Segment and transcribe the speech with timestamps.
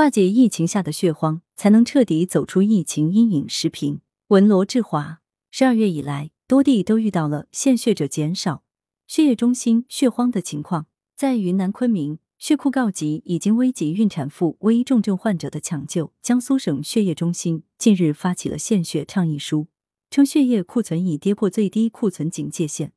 [0.00, 3.46] 化解疫情下的血荒，才能彻底走出疫情阴影。
[3.46, 8.62] 时评文罗志华，十二月以来，多地都遇到了献血者减少、
[9.06, 10.86] 血液中心血荒的情况。
[11.14, 16.14] 在云南昆明，血库告急，已经危及孕产妇、危重症患者的抢救。
[16.22, 19.66] 江苏省血液中心近日发起了献血倡议书，
[20.10, 22.94] 称血液库存已跌破最低库存警戒线，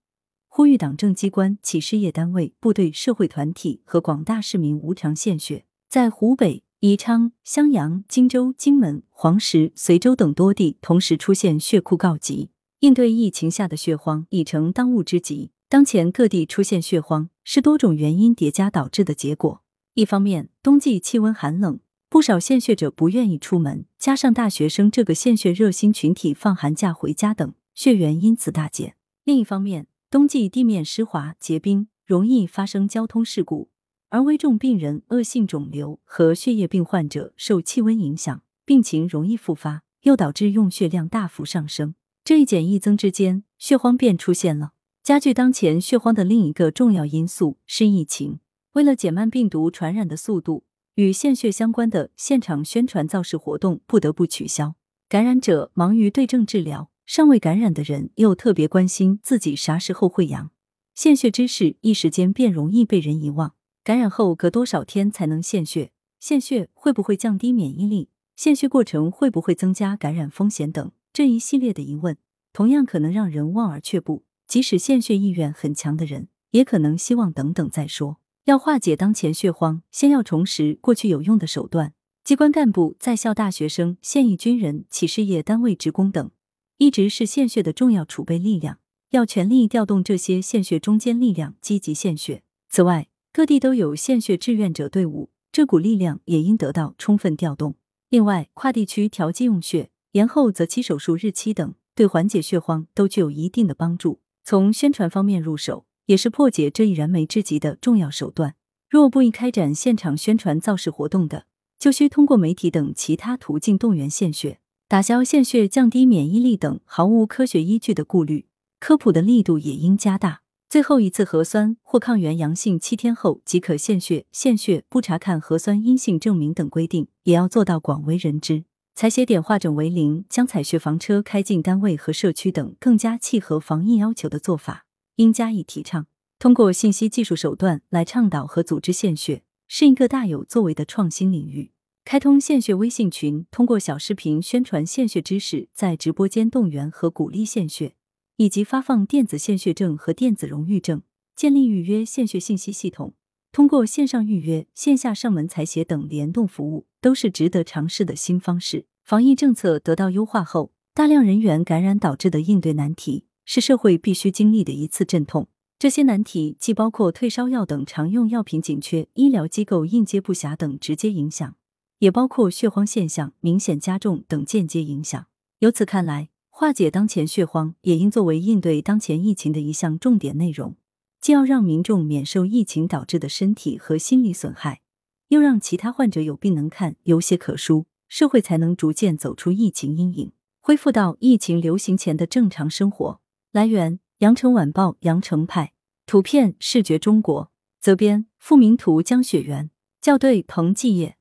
[0.48, 5.66] 呼吁党政机关、企事业单位、部队、社会团体和广大市民无偿献血。
[5.90, 6.64] 在湖北。
[6.86, 15.52] 宜昌、襄阳、荆州、荆门、黄石、随州等多地同时出现血库告急，应对疫情下的血荒已成当务之急。
[15.70, 19.64] 当前各地出现血荒，是多种原因叠加导致的结果。
[19.94, 28.98] 一方面，冬季气温寒冷，不少献血者不愿意出门，加上大学生这个献血热心群体放寒假回家等，血源因此大减。
[29.24, 33.70] 另一方面，冬季地面湿滑结冰，容易发生交通事故。
[34.14, 41.96] 而危重病人、恶性肿瘤和血液病患者受气温影响，病情容易复发，又导致用血量大幅上升。
[42.24, 44.74] 这一减一增之间，血荒便出现了。
[45.02, 48.40] 加剧当前血荒的另一个重要因素是疫情。
[48.74, 54.76] 为了减慢病毒传染的速度，与献血相关的现场宣传造势活动不得不取消。
[55.10, 60.52] 感染者忙于对症治疗，尚未感染的人又特别关心自己啥时候会阳，
[60.94, 63.56] 献血之事一时间便容易被人遗忘。
[63.84, 65.92] 感染后隔多少天才能献血？
[66.18, 68.08] 献血会不会降低免疫力？
[68.38, 72.18] 献血过程会不会增加感染风险等这一系列的疑问，
[72.54, 74.24] 同样可能让人望而却步。
[74.48, 78.20] 即使献血意愿很强的人，也可能希望等等再说。
[78.46, 81.94] 要化解当前血荒，先要重拾过去有用的手段。
[82.24, 86.32] 机关干部、在校大学生、现役军人、企事业单位职工等，
[86.78, 92.44] 一直是献血的重要储备力量，要全力调动这些献血中坚力量，积极献血。
[92.70, 97.74] 此外，各地都有献血志愿者队伍，这股力量也应得到充分调动。
[98.10, 104.22] 另外，跨地区调剂用血、延后择期手术日期等，对缓解血荒都具有一定的帮助。
[104.44, 108.54] 从宣传方面入手，也是破解这一燃眉之急的重要手段。
[108.88, 111.48] 若不宜开展现场宣传造势活动的，
[111.80, 118.46] 就需通过媒体等其他途径动员献血，打消献血降低免疫力等毫无科学依据的顾虑。
[118.80, 120.43] 科普的力度也应加大。
[120.74, 128.64] 最后一次核酸或抗原阳性七天后即可献血，献血不查看核酸阴性证明等规定也要做到广为人知。
[128.96, 136.08] 采血点化整为零，将采血房车开进单位和社区等更加契合防疫要求的做法，应加以提倡。
[136.40, 141.70] 通过信息技术手段来倡导和组织献血，是一个大有作为的创新领域。
[142.04, 147.94] 开通献血微信群，通过小视频宣传献血知识，在直播间动员和鼓励献血。
[148.44, 151.02] 以及发放电子献血证和电子荣誉证，
[151.34, 153.14] 建立预约献血信息系统，
[153.54, 158.86] 通过线上预约、线下上门采血等联动服务，都是值得尝试的新方式。
[159.06, 165.48] 防疫政策得到优化后，大量人员感染导致的应对难题，是社会必须经历的一次阵痛。
[165.80, 171.56] 这些难题既包括退烧药等常用药品紧缺、医疗机构应接不暇等直接影响，
[172.00, 175.26] 也包括血荒现象明显加重等间接影响。
[175.60, 180.76] 由此看来，化解当前血荒，也应作为应对当前疫情的一项重点内容。
[181.20, 184.82] 既要让民众免受疫情导致的身体和心理损害，
[185.30, 190.32] 又让其他患者有病能看、有血可输，社会才能逐渐走出疫情阴影，
[190.62, 193.20] 恢复到疫情流行前的正常生活。
[193.52, 195.74] 来源：羊城晚报羊城派，
[196.06, 201.18] 图片：视觉中国，责编：付明图，江雪源，校对：彭继业。